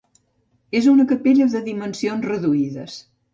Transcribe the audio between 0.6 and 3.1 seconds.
És una capella de dimensions reduïdes.